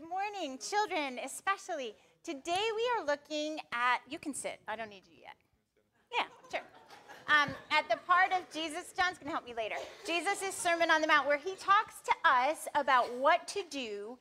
Good 0.00 0.08
morning, 0.08 0.58
children, 0.58 1.18
especially. 1.22 1.94
Today 2.24 2.40
we 2.74 2.90
are 2.96 3.06
looking 3.06 3.58
at, 3.70 3.98
you 4.08 4.18
can 4.18 4.32
sit, 4.32 4.58
I 4.66 4.74
don't 4.74 4.88
need 4.88 5.02
you 5.06 5.18
yet. 5.20 5.34
Yeah, 6.16 6.24
sure. 6.50 6.66
Um, 7.28 7.50
at 7.70 7.86
the 7.90 7.98
part 8.06 8.32
of 8.32 8.50
Jesus, 8.50 8.94
John's 8.96 9.18
to 9.18 9.28
help 9.28 9.44
me 9.44 9.52
later. 9.54 9.74
Jesus' 10.06 10.54
Sermon 10.54 10.90
on 10.90 11.02
the 11.02 11.06
Mount, 11.06 11.26
where 11.26 11.36
he 11.36 11.54
talks 11.56 11.96
to 12.04 12.12
us 12.24 12.66
about 12.74 13.14
what 13.16 13.46
to 13.48 13.62
do 13.68 14.16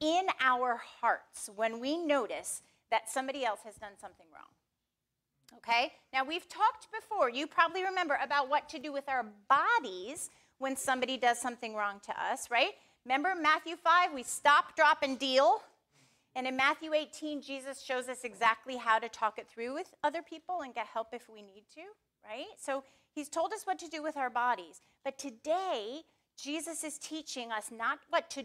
in 0.00 0.26
our 0.42 0.78
hearts 1.00 1.48
when 1.56 1.80
we 1.80 1.96
notice 1.96 2.60
that 2.90 3.08
somebody 3.08 3.42
else 3.42 3.60
has 3.64 3.76
done 3.76 3.92
something 3.98 4.26
wrong. 4.34 4.50
Okay? 5.58 5.92
Now, 6.12 6.24
we've 6.24 6.48
talked 6.48 6.88
before, 6.92 7.30
you 7.30 7.46
probably 7.46 7.84
remember, 7.84 8.18
about 8.22 8.50
what 8.50 8.68
to 8.68 8.78
do 8.78 8.92
with 8.92 9.08
our 9.08 9.24
bodies 9.48 10.28
when 10.58 10.76
somebody 10.76 11.16
does 11.16 11.40
something 11.40 11.74
wrong 11.74 12.00
to 12.04 12.22
us, 12.22 12.50
right? 12.50 12.72
Remember 13.04 13.32
Matthew 13.40 13.76
5, 13.76 14.12
we 14.14 14.22
stop, 14.22 14.76
drop, 14.76 15.02
and 15.02 15.18
deal. 15.18 15.62
And 16.36 16.46
in 16.46 16.56
Matthew 16.56 16.94
18, 16.94 17.42
Jesus 17.42 17.82
shows 17.82 18.08
us 18.08 18.24
exactly 18.24 18.76
how 18.76 18.98
to 18.98 19.08
talk 19.08 19.38
it 19.38 19.48
through 19.48 19.74
with 19.74 19.92
other 20.04 20.22
people 20.22 20.62
and 20.62 20.74
get 20.74 20.86
help 20.86 21.08
if 21.12 21.28
we 21.28 21.42
need 21.42 21.64
to, 21.74 21.82
right? 22.24 22.46
So 22.58 22.84
he's 23.12 23.28
told 23.28 23.52
us 23.52 23.62
what 23.64 23.78
to 23.80 23.88
do 23.88 24.02
with 24.02 24.16
our 24.16 24.30
bodies. 24.30 24.80
But 25.04 25.18
today, 25.18 26.02
Jesus 26.40 26.84
is 26.84 26.96
teaching 26.98 27.50
us 27.50 27.70
not 27.76 27.98
what 28.08 28.30
to 28.30 28.44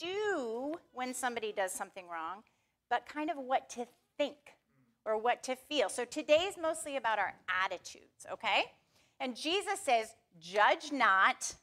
do 0.00 0.74
when 0.92 1.12
somebody 1.12 1.52
does 1.52 1.72
something 1.72 2.06
wrong, 2.08 2.42
but 2.88 3.08
kind 3.08 3.28
of 3.28 3.36
what 3.36 3.68
to 3.70 3.86
think 4.16 4.36
or 5.04 5.18
what 5.18 5.42
to 5.44 5.56
feel. 5.56 5.88
So 5.88 6.04
today 6.04 6.46
is 6.48 6.56
mostly 6.60 6.96
about 6.96 7.18
our 7.18 7.34
attitudes, 7.64 8.26
okay? 8.32 8.64
And 9.20 9.36
Jesus 9.36 9.80
says, 9.80 10.14
Judge 10.40 10.92
not 10.92 11.54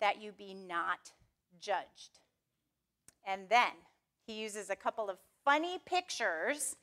that 0.00 0.20
you 0.20 0.32
be 0.32 0.54
not 0.54 1.12
judged. 1.60 2.20
And 3.26 3.48
then 3.48 3.72
he 4.26 4.34
uses 4.34 4.70
a 4.70 4.76
couple 4.76 5.08
of 5.08 5.18
funny 5.44 5.78
pictures 5.84 6.76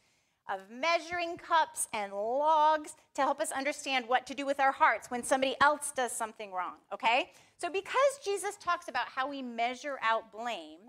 of 0.52 0.60
measuring 0.72 1.38
cups 1.38 1.88
and 1.94 2.12
logs 2.12 2.96
to 3.14 3.22
help 3.22 3.40
us 3.40 3.52
understand 3.52 4.06
what 4.08 4.26
to 4.26 4.34
do 4.34 4.46
with 4.46 4.60
our 4.60 4.72
hearts 4.72 5.12
when 5.12 5.24
somebody 5.24 5.56
else 5.62 5.92
does 5.96 6.12
something 6.12 6.52
wrong, 6.52 6.76
okay? 6.92 7.30
So, 7.58 7.70
because 7.70 8.20
Jesus 8.24 8.58
talks 8.58 8.88
about 8.88 9.08
how 9.08 9.30
we 9.30 9.42
measure 9.42 10.00
out 10.02 10.32
blame, 10.32 10.80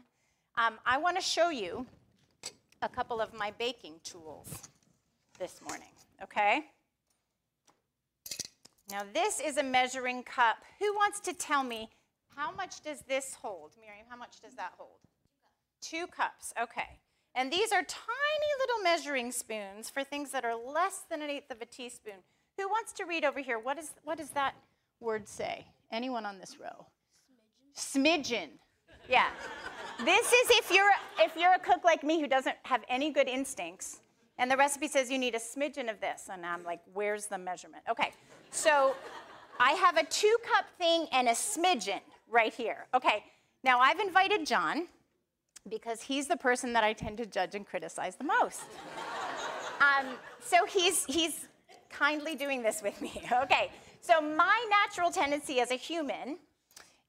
um, 0.57 0.79
I 0.87 0.99
want 0.99 1.17
to 1.17 1.23
show 1.23 1.51
you 1.51 1.87
a 2.81 2.89
couple 2.89 3.21
of 3.21 3.35
my 3.35 3.53
baking 3.59 4.01
tools 4.03 4.71
this 5.39 5.61
morning, 5.69 5.93
okay? 6.23 6.65
Now, 8.91 9.03
this 9.13 9.41
is 9.41 9.57
a 9.57 9.63
measuring 9.63 10.23
cup. 10.23 10.57
Who 10.81 10.93
wants 10.95 11.21
to 11.21 11.33
tell 11.33 11.63
me 11.63 11.91
how 12.37 12.53
much 12.53 12.83
does 12.83 13.03
this 13.03 13.35
hold? 13.35 13.73
Miriam, 13.81 14.07
how 14.09 14.17
much 14.17 14.41
does 14.41 14.55
that 14.55 14.73
hold? 14.79 14.99
Two 15.81 16.07
cups, 16.07 16.53
okay. 16.61 16.99
And 17.35 17.53
these 17.53 17.73
are 17.73 17.83
tiny 17.83 18.51
little 18.61 18.83
measuring 18.83 19.33
spoons 19.33 19.89
for 19.89 20.03
things 20.03 20.33
that 20.33 20.45
are 20.45 20.55
less 20.55 21.03
than 21.11 21.23
an 21.23 21.31
eighth 21.31 21.51
of 21.51 21.61
a 21.61 21.67
teaspoon. 21.67 22.23
Who 22.59 22.69
wants 22.69 22.93
to 22.95 23.05
read 23.05 23.25
over 23.25 23.41
here? 23.41 23.59
What, 23.59 23.79
is, 23.79 23.93
what 24.05 24.19
does 24.19 24.31
that 24.31 24.55
word 25.01 25.29
say? 25.29 25.67
Anyone 25.93 26.27
on 26.27 26.39
this 26.39 26.59
row? 26.61 26.87
Smidgen. 27.77 28.25
Smidgen. 28.25 28.49
Yeah. 29.09 29.29
this 30.05 30.27
is 30.27 30.51
if 30.51 30.71
you're, 30.71 30.91
if 31.19 31.37
you're 31.37 31.55
a 31.55 31.59
cook 31.59 31.85
like 31.85 32.03
me 32.05 32.21
who 32.21 32.27
doesn't 32.27 32.57
have 32.65 32.83
any 32.89 33.11
good 33.11 33.29
instincts, 33.29 34.01
and 34.39 34.51
the 34.51 34.57
recipe 34.57 34.89
says 34.89 35.11
you 35.11 35.19
need 35.19 35.35
a 35.35 35.39
smidgen 35.39 35.91
of 35.91 36.01
this. 36.01 36.31
And 36.33 36.45
I'm 36.47 36.65
like, 36.65 36.81
where's 36.95 37.27
the 37.27 37.37
measurement? 37.37 37.83
Okay, 37.91 38.13
so 38.51 38.97
I 39.61 39.73
have 39.73 39.99
a 39.99 40.05
two 40.05 40.35
cup 40.43 40.65
thing 40.79 41.07
and 41.13 41.29
a 41.29 41.33
smidgen 41.33 42.01
right 42.31 42.53
here. 42.53 42.87
Okay, 42.95 43.25
now 43.63 43.81
I've 43.81 43.99
invited 43.99 44.47
John 44.47 44.87
because 45.69 46.03
he's 46.03 46.27
the 46.27 46.37
person 46.37 46.73
that 46.73 46.85
I 46.85 46.93
tend 46.93 47.19
to 47.19 47.27
judge 47.27 47.55
and 47.55 47.67
criticize 47.67 48.17
the 48.17 48.25
most. 48.25 48.63
um, 49.81 50.07
so 50.41 50.65
he's, 50.67 51.05
he's 51.05 51.47
kindly 51.91 52.35
doing 52.35 52.63
this 52.63 52.83
with 52.83 53.01
me. 53.01 53.23
Okay, 53.43 53.71
so 54.01 54.21
my 54.21 54.67
natural 54.71 55.11
tendency 55.11 55.61
as 55.61 55.71
a 55.71 55.75
human 55.75 56.39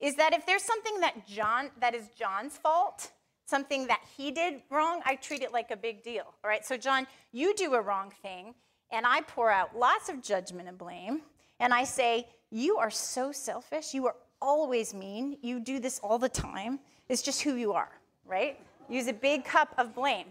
is 0.00 0.16
that 0.16 0.34
if 0.34 0.44
there's 0.44 0.62
something 0.62 1.00
that 1.00 1.26
John 1.26 1.70
that 1.80 1.94
is 1.94 2.08
John's 2.18 2.56
fault, 2.58 3.10
something 3.46 3.86
that 3.86 4.00
he 4.16 4.30
did 4.30 4.62
wrong, 4.70 5.00
I 5.04 5.14
treat 5.14 5.42
it 5.42 5.52
like 5.52 5.70
a 5.70 5.76
big 5.76 6.02
deal. 6.02 6.24
All 6.44 6.50
right, 6.50 6.64
so 6.64 6.76
John, 6.76 7.06
you 7.30 7.54
do 7.54 7.74
a 7.74 7.80
wrong 7.80 8.12
thing, 8.22 8.54
and 8.90 9.06
I 9.06 9.22
pour 9.22 9.50
out 9.50 9.76
lots 9.76 10.08
of 10.08 10.22
judgment 10.22 10.68
and 10.68 10.76
blame, 10.76 11.22
and 11.60 11.72
I 11.72 11.84
say, 11.84 12.28
You 12.50 12.76
are 12.78 12.90
so 12.90 13.32
selfish. 13.32 13.94
You 13.94 14.06
are 14.06 14.16
always 14.42 14.92
mean. 14.92 15.38
You 15.40 15.60
do 15.60 15.78
this 15.78 16.00
all 16.00 16.18
the 16.18 16.28
time. 16.28 16.80
It's 17.08 17.22
just 17.22 17.42
who 17.42 17.54
you 17.54 17.72
are 17.72 17.92
right? 18.26 18.58
Use 18.88 19.06
a 19.06 19.12
big 19.12 19.44
cup 19.44 19.74
of 19.78 19.94
blame. 19.94 20.26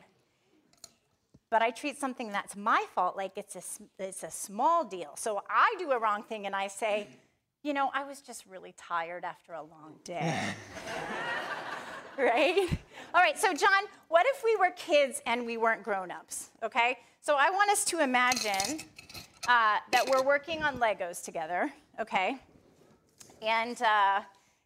But 1.49 1.61
I 1.61 1.71
treat 1.71 1.99
something 1.99 2.31
that's 2.31 2.55
my 2.55 2.85
fault 2.95 3.17
like 3.17 3.37
it's 3.37 3.55
a, 3.55 4.03
it's 4.03 4.23
a 4.23 4.31
small 4.31 4.85
deal. 4.85 5.11
So 5.15 5.41
I 5.49 5.75
do 5.77 5.91
a 5.91 5.99
wrong 5.99 6.23
thing 6.23 6.45
and 6.45 6.55
I 6.55 6.67
say, 6.67 7.07
you 7.61 7.73
know, 7.73 7.91
I 7.93 8.03
was 8.03 8.21
just 8.21 8.45
really 8.45 8.73
tired 8.77 9.25
after 9.25 9.53
a 9.53 9.61
long 9.61 9.95
day. 10.03 10.43
right? 12.17 12.69
All 13.13 13.21
right, 13.21 13.37
so 13.37 13.53
John, 13.53 13.83
what 14.07 14.25
if 14.27 14.43
we 14.43 14.55
were 14.55 14.71
kids 14.75 15.21
and 15.25 15.45
we 15.45 15.57
weren't 15.57 15.83
grown 15.83 16.09
ups? 16.09 16.49
Okay? 16.63 16.97
So 17.19 17.35
I 17.37 17.49
want 17.49 17.69
us 17.69 17.83
to 17.85 17.99
imagine 17.99 18.79
uh, 19.47 19.77
that 19.91 20.09
we're 20.09 20.23
working 20.23 20.63
on 20.63 20.79
Legos 20.79 21.23
together, 21.23 21.71
okay? 21.99 22.37
And, 23.41 23.81
uh, 23.81 24.21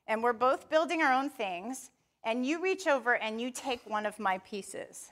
and 0.08 0.22
we're 0.22 0.34
both 0.34 0.70
building 0.70 1.02
our 1.02 1.14
own 1.14 1.30
things 1.30 1.92
and 2.26 2.46
you 2.46 2.62
reach 2.62 2.88
over 2.88 3.16
and 3.16 3.40
you 3.40 3.52
take 3.52 3.80
one 3.88 4.06
of 4.06 4.20
my 4.20 4.40
pieces, 4.40 5.12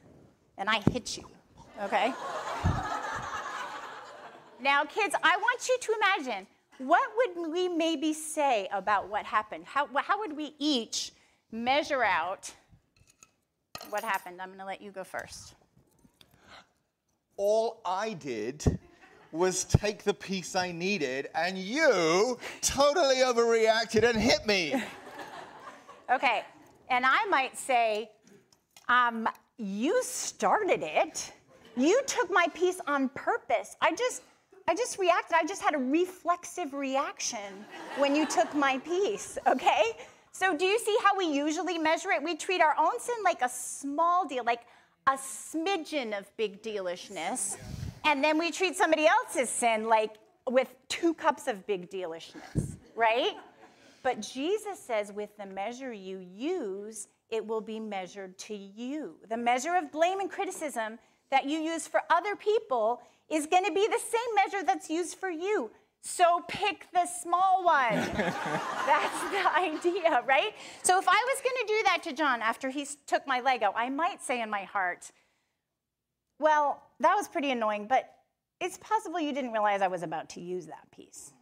and 0.58 0.68
I 0.68 0.82
hit 0.92 1.16
you, 1.16 1.24
okay? 1.84 2.08
now, 4.62 4.84
kids, 4.84 5.16
I 5.24 5.38
want 5.38 5.70
you 5.70 5.78
to 5.80 5.94
imagine 5.96 6.48
what 6.80 7.08
would 7.16 7.52
we 7.52 7.70
maybe 7.70 8.14
say 8.14 8.68
about 8.74 9.08
what 9.10 9.26
happened? 9.26 9.66
How, 9.66 9.88
how 9.96 10.20
would 10.20 10.36
we 10.36 10.56
each 10.58 11.12
measure 11.52 12.04
out 12.04 12.52
what 13.90 14.04
happened? 14.04 14.42
I'm 14.42 14.58
to 14.58 14.66
let 14.66 14.82
you 14.82 14.92
go 14.92 15.04
first. 15.04 15.54
All 17.38 17.80
I 17.86 18.14
did 18.14 18.80
was 19.34 19.64
take 19.66 20.04
the 20.04 20.14
piece 20.14 20.56
I 20.56 20.72
needed, 20.72 21.28
and 21.34 21.58
you 21.58 22.38
totally 22.62 23.18
overreacted 23.18 24.08
and 24.08 24.18
hit 24.18 24.46
me. 24.46 24.82
okay, 26.12 26.44
and 26.90 27.04
I 27.06 27.26
might 27.26 27.58
say, 27.58 28.12
um, 28.88 29.28
You 29.58 30.02
started 30.04 30.84
it. 30.84 31.34
You 31.76 32.00
took 32.06 32.32
my 32.32 32.48
piece 32.54 32.80
on 32.86 33.10
purpose. 33.10 33.76
I 33.82 33.96
just, 33.96 34.22
I 34.68 34.76
just 34.76 35.00
reacted. 35.00 35.36
I 35.40 35.46
just 35.46 35.64
had 35.64 35.74
a 35.74 35.80
reflexive 35.80 36.74
reaction 36.74 37.66
when 37.98 38.16
you 38.16 38.28
took 38.28 38.54
my 38.54 38.78
piece, 38.80 39.40
okay? 39.48 39.84
So, 40.32 40.56
do 40.56 40.66
you 40.66 40.78
see 40.80 40.96
how 41.04 41.18
we 41.18 41.26
usually 41.26 41.78
measure 41.80 42.12
it? 42.12 42.22
We 42.22 42.36
treat 42.36 42.62
our 42.62 42.76
own 42.80 43.00
sin 43.00 43.16
like 43.24 43.42
a 43.42 43.50
small 43.50 44.28
deal, 44.28 44.44
like 44.44 44.62
a 45.08 45.14
smidgen 45.14 46.18
of 46.18 46.26
big 46.38 46.62
dealishness. 46.62 47.58
And 48.06 48.24
then 48.24 48.38
we 48.38 48.52
treat 48.52 48.76
somebody 48.76 49.08
else's 49.08 49.50
sin 49.50 49.88
like 49.88 50.12
with 50.50 50.74
two 50.90 51.14
cups 51.14 51.48
of 51.48 51.66
big 51.66 51.90
dealishness, 51.90 52.78
right? 52.96 53.34
But 54.04 54.22
Jesus 54.22 54.78
says, 54.80 55.12
with 55.12 55.30
the 55.38 55.46
measure 55.46 55.94
you 55.94 56.20
use, 56.20 57.08
it 57.30 57.46
will 57.46 57.62
be 57.62 57.80
measured 57.80 58.38
to 58.40 58.56
you. 58.56 59.16
The 59.30 59.38
measure 59.38 59.76
of 59.76 59.92
blame 59.92 60.20
and 60.20 60.30
criticism 60.30 61.00
that 61.32 61.46
you 61.46 61.60
use 61.60 61.88
for 61.88 62.02
other 62.10 62.36
people 62.36 63.02
is 63.30 63.48
going 63.48 63.66
to 63.66 63.72
be 63.72 63.88
the 63.88 64.00
same 64.00 64.36
measure 64.36 64.66
that's 64.66 64.90
used 64.90 65.18
for 65.18 65.30
you. 65.30 65.72
So 66.02 66.42
pick 66.50 66.88
the 66.94 67.06
small 67.06 67.64
one. 67.64 67.96
That's 67.96 69.22
the 69.32 69.56
idea, 69.58 70.22
right? 70.28 70.54
So 70.84 71.00
if 71.00 71.08
I 71.08 71.26
was 71.34 71.42
going 71.42 71.56
to 71.62 71.66
do 71.66 71.84
that 71.86 72.04
to 72.04 72.14
John 72.14 72.42
after 72.42 72.70
he 72.70 72.86
took 73.08 73.26
my 73.26 73.40
Lego, 73.40 73.74
I 73.74 73.90
might 73.90 74.22
say 74.22 74.42
in 74.42 74.50
my 74.50 74.66
heart, 74.66 75.12
well, 76.40 76.84
that 77.04 77.16
was 77.16 77.28
pretty 77.28 77.52
annoying, 77.52 77.88
but 77.88 78.10
it's 78.60 78.78
possible 78.78 79.20
you 79.20 79.34
didn't 79.34 79.52
realize 79.52 79.82
I 79.82 79.88
was 79.88 80.04
about 80.04 80.30
to 80.30 80.42
use 80.42 80.66
that 80.68 80.90
piece, 80.92 81.34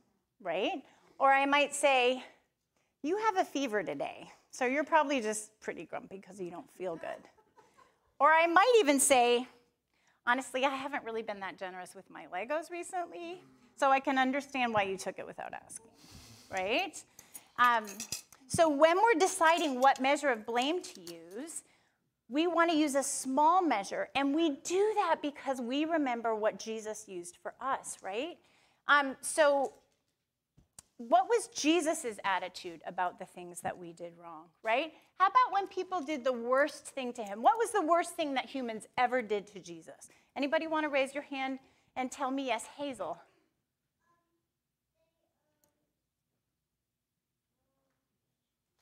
right? 0.41 0.83
Or 1.19 1.31
I 1.31 1.45
might 1.45 1.73
say, 1.73 2.23
you 3.03 3.17
have 3.17 3.37
a 3.37 3.43
fever 3.43 3.83
today, 3.83 4.29
so 4.51 4.65
you're 4.65 4.83
probably 4.83 5.21
just 5.21 5.59
pretty 5.59 5.85
grumpy 5.85 6.17
because 6.17 6.39
you 6.39 6.51
don't 6.51 6.69
feel 6.71 6.95
good. 6.95 7.27
Or 8.19 8.31
I 8.31 8.47
might 8.47 8.73
even 8.79 8.99
say, 8.99 9.47
honestly, 10.27 10.65
I 10.65 10.69
haven't 10.69 11.03
really 11.03 11.23
been 11.23 11.39
that 11.39 11.57
generous 11.57 11.95
with 11.95 12.09
my 12.09 12.25
Legos 12.33 12.69
recently, 12.69 13.41
so 13.75 13.89
I 13.89 13.99
can 13.99 14.17
understand 14.17 14.73
why 14.73 14.83
you 14.83 14.97
took 14.97 15.17
it 15.17 15.25
without 15.25 15.53
asking, 15.53 15.91
right? 16.51 17.01
Um, 17.57 17.85
so 18.47 18.69
when 18.69 18.97
we're 18.97 19.19
deciding 19.19 19.79
what 19.79 19.99
measure 20.01 20.29
of 20.29 20.45
blame 20.45 20.81
to 20.81 21.01
use, 21.01 21.63
we 22.31 22.47
want 22.47 22.71
to 22.71 22.77
use 22.77 22.95
a 22.95 23.03
small 23.03 23.61
measure, 23.61 24.07
and 24.15 24.33
we 24.33 24.51
do 24.63 24.93
that 24.95 25.17
because 25.21 25.59
we 25.59 25.83
remember 25.83 26.33
what 26.33 26.57
Jesus 26.57 27.05
used 27.05 27.37
for 27.43 27.53
us, 27.59 27.97
right? 28.01 28.37
Um, 28.87 29.17
so 29.19 29.73
what 30.97 31.25
was 31.27 31.49
Jesus' 31.49 32.17
attitude 32.23 32.79
about 32.87 33.19
the 33.19 33.25
things 33.25 33.59
that 33.61 33.77
we 33.77 33.91
did 33.91 34.13
wrong, 34.17 34.45
right? 34.63 34.93
How 35.19 35.25
about 35.25 35.51
when 35.51 35.67
people 35.67 35.99
did 35.99 36.23
the 36.23 36.31
worst 36.31 36.85
thing 36.85 37.11
to 37.13 37.23
him? 37.23 37.41
What 37.41 37.57
was 37.57 37.71
the 37.71 37.81
worst 37.81 38.11
thing 38.11 38.33
that 38.35 38.45
humans 38.45 38.87
ever 38.97 39.21
did 39.21 39.45
to 39.47 39.59
Jesus? 39.59 40.07
Anybody 40.37 40.67
want 40.67 40.85
to 40.85 40.89
raise 40.89 41.13
your 41.13 41.23
hand 41.23 41.59
and 41.97 42.09
tell 42.09 42.31
me 42.31 42.45
yes, 42.45 42.65
Hazel? 42.77 43.17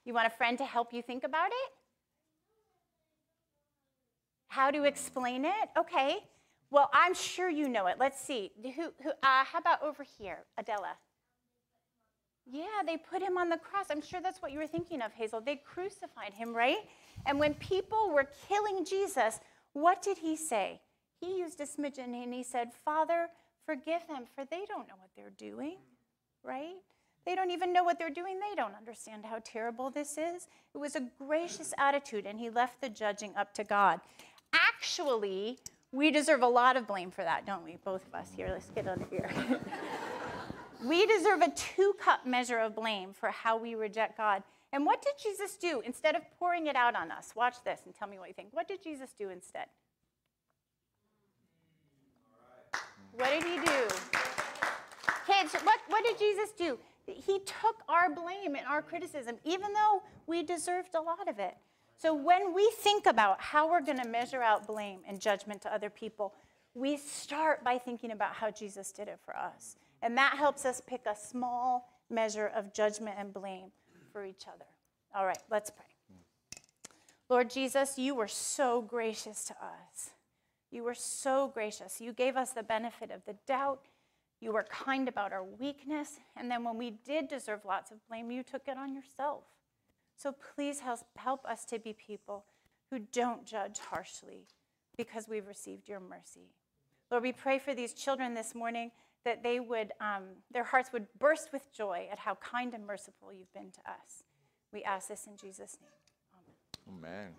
You 0.06 0.14
want 0.14 0.28
a 0.28 0.32
friend 0.32 0.58
to 0.60 0.66
help 0.66 0.94
you 0.94 1.02
think 1.02 1.24
about 1.24 1.48
it? 1.48 1.79
How 4.50 4.72
to 4.72 4.84
explain 4.84 5.46
it? 5.46 5.70
Okay. 5.78 6.18
Well, 6.72 6.90
I'm 6.94 7.14
sure 7.14 7.50
you 7.50 7.68
know 7.70 7.88
it. 7.88 7.96
Let's 8.00 8.20
see. 8.22 8.52
Who, 8.62 8.92
who, 9.02 9.10
uh, 9.10 9.44
how 9.44 9.60
about 9.60 9.82
over 9.82 10.04
here, 10.04 10.40
Adela? 10.58 10.98
Yeah, 12.52 12.82
they 12.86 12.98
put 12.98 13.22
him 13.22 13.38
on 13.38 13.50
the 13.50 13.58
cross. 13.58 13.86
I'm 13.90 14.02
sure 14.02 14.22
that's 14.22 14.42
what 14.42 14.52
you 14.52 14.60
were 14.60 14.68
thinking 14.68 15.02
of, 15.02 15.14
Hazel. 15.14 15.40
They 15.40 15.56
crucified 15.56 16.34
him, 16.34 16.56
right? 16.56 16.80
And 17.26 17.40
when 17.40 17.54
people 17.56 18.10
were 18.12 18.28
killing 18.48 18.86
Jesus, 18.86 19.40
what 19.74 20.02
did 20.02 20.18
he 20.18 20.36
say? 20.36 20.82
He 21.20 21.38
used 21.38 21.60
a 21.60 21.66
smidgen 21.66 22.14
and 22.24 22.34
he 22.34 22.44
said, 22.44 22.70
Father, 22.86 23.28
forgive 23.66 24.08
them, 24.08 24.24
for 24.36 24.46
they 24.46 24.66
don't 24.68 24.88
know 24.88 24.96
what 24.98 25.10
they're 25.16 25.32
doing, 25.38 25.78
right? 26.44 26.76
They 27.26 27.36
don't 27.36 27.52
even 27.52 27.74
know 27.74 27.84
what 27.84 28.00
they're 28.00 28.10
doing. 28.10 28.40
They 28.40 28.56
don't 28.56 28.76
understand 28.76 29.26
how 29.26 29.40
terrible 29.44 29.92
this 29.92 30.18
is. 30.18 30.48
It 30.74 30.78
was 30.78 30.96
a 30.96 31.08
gracious 31.20 31.74
attitude, 31.78 32.26
and 32.26 32.40
he 32.40 32.50
left 32.50 32.82
the 32.82 32.90
judging 32.90 33.36
up 33.36 33.54
to 33.56 33.64
God. 33.64 34.00
Actually, 34.80 35.60
we 35.92 36.10
deserve 36.10 36.42
a 36.42 36.48
lot 36.48 36.78
of 36.78 36.88
blame 36.88 37.12
for 37.12 37.24
that, 37.24 37.46
don't 37.46 37.66
we? 37.66 37.78
Both 37.84 38.08
of 38.08 38.16
us 38.16 38.30
here. 38.34 38.48
Let's 38.50 38.70
get 38.70 38.88
under 38.88 39.06
here. 39.10 39.30
we 40.86 41.06
deserve 41.06 41.42
a 41.42 41.50
two 41.52 41.96
cup 42.00 42.26
measure 42.26 42.60
of 42.60 42.76
blame 42.76 43.12
for 43.12 43.30
how 43.30 43.58
we 43.58 43.76
reject 43.76 44.18
God. 44.18 44.42
And 44.72 44.86
what 44.86 45.02
did 45.02 45.14
Jesus 45.22 45.58
do 45.58 45.82
instead 45.86 46.16
of 46.16 46.22
pouring 46.38 46.68
it 46.68 46.78
out 46.78 46.96
on 46.96 47.12
us? 47.12 47.34
Watch 47.36 47.56
this 47.66 47.82
and 47.86 47.94
tell 47.94 48.08
me 48.08 48.20
what 48.20 48.30
you 48.30 48.34
think. 48.34 48.50
What 48.52 48.70
did 48.70 48.82
Jesus 48.82 49.10
do 49.18 49.30
instead? 49.30 49.66
What 53.14 53.32
did 53.32 53.44
he 53.44 53.58
do? 53.58 53.88
Kids, 55.28 55.54
what, 55.64 55.80
what 55.90 56.06
did 56.06 56.18
Jesus 56.18 56.52
do? 56.52 56.78
He 57.06 57.40
took 57.40 57.78
our 57.90 58.14
blame 58.14 58.56
and 58.56 58.66
our 58.66 58.82
criticism, 58.82 59.38
even 59.44 59.74
though 59.74 60.04
we 60.26 60.44
deserved 60.44 60.96
a 60.96 61.02
lot 61.02 61.28
of 61.28 61.40
it. 61.40 61.58
So 62.02 62.14
when 62.14 62.54
we 62.54 62.72
think 62.78 63.06
about 63.06 63.42
how 63.42 63.70
we're 63.70 63.82
going 63.82 64.00
to 64.00 64.08
measure 64.08 64.42
out 64.42 64.66
blame 64.66 65.02
and 65.06 65.20
judgment 65.20 65.62
to 65.64 65.74
other 65.74 65.90
people, 65.90 66.34
we 66.74 66.96
start 66.96 67.62
by 67.62 67.78
thinking 67.78 68.12
about 68.12 68.34
how 68.34 68.52
Jesus 68.52 68.94
did 68.94 69.10
it 69.10 69.20
for 69.26 69.36
us. 69.36 69.76
And 70.02 70.18
that 70.18 70.38
helps 70.38 70.64
us 70.66 70.82
pick 70.86 71.02
a 71.06 71.16
small 71.16 71.90
measure 72.10 72.48
of 72.56 72.74
judgment 72.74 73.18
and 73.20 73.34
blame 73.34 73.72
for 74.14 74.24
each 74.24 74.46
other. 74.48 74.66
All 75.14 75.26
right, 75.26 75.42
let's 75.52 75.70
pray. 75.70 75.86
Lord 77.28 77.50
Jesus, 77.50 77.98
you 77.98 78.16
were 78.16 78.30
so 78.30 78.82
gracious 78.82 79.44
to 79.46 79.54
us. 79.56 80.12
You 80.72 80.84
were 80.84 80.96
so 80.96 81.50
gracious. 81.54 82.00
You 82.00 82.14
gave 82.14 82.38
us 82.38 82.52
the 82.52 82.64
benefit 82.64 83.12
of 83.12 83.26
the 83.26 83.36
doubt. 83.46 83.88
You 84.40 84.54
were 84.54 84.64
kind 84.64 85.10
about 85.10 85.34
our 85.34 85.44
weakness. 85.44 86.20
And 86.38 86.50
then 86.50 86.64
when 86.64 86.78
we 86.78 86.92
did 86.92 87.28
deserve 87.28 87.66
lots 87.66 87.92
of 87.92 87.98
blame, 88.08 88.32
you 88.32 88.42
took 88.42 88.70
it 88.70 88.78
on 88.78 88.96
yourself. 88.96 89.44
So 90.20 90.36
please 90.54 90.82
help, 90.82 91.00
help 91.16 91.46
us 91.46 91.64
to 91.66 91.80
be 91.80 91.94
people 91.94 92.44
who 92.92 93.00
don't 93.00 93.46
judge 93.46 93.80
harshly 93.80 94.48
because 94.98 95.30
we've 95.30 95.48
received 95.48 95.88
your 95.88 96.02
mercy. 96.02 96.52
Lord, 97.10 97.24
we 97.24 97.32
pray 97.32 97.58
for 97.58 97.74
these 97.74 97.94
children 97.94 98.34
this 98.34 98.54
morning 98.54 98.92
that 99.24 99.44
they 99.44 99.62
would, 99.62 99.94
um, 100.02 100.24
their 100.52 100.66
hearts 100.66 100.90
would 100.92 101.08
burst 101.18 101.54
with 101.54 101.74
joy 101.74 102.10
at 102.12 102.20
how 102.20 102.36
kind 102.36 102.74
and 102.74 102.86
merciful 102.86 103.32
you've 103.32 103.54
been 103.54 103.72
to 103.72 103.80
us. 103.90 104.24
We 104.74 104.84
ask 104.84 105.08
this 105.08 105.26
in 105.26 105.38
Jesus' 105.38 105.78
name. 105.82 105.90
Amen. 106.90 107.30
Amen. 107.30 107.36